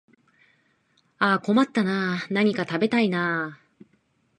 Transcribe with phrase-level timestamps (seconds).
[1.19, 3.85] ああ困ったなあ、何か食べたいなあ